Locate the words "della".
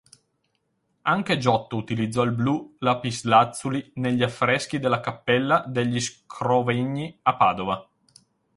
4.79-4.99